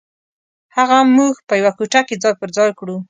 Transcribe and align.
هغه 0.75 0.97
موږ 1.15 1.33
په 1.47 1.53
یوه 1.59 1.71
کوټه 1.77 2.01
کې 2.07 2.15
ځای 2.23 2.33
پر 2.39 2.49
ځای 2.57 2.69
کړو. 2.79 2.95